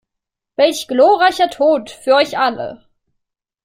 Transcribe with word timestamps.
Welch 0.55 0.87
glorreicher 0.87 1.51
Tod 1.51 1.91
für 1.91 2.15
euch 2.15 2.35
alle! 2.39 2.83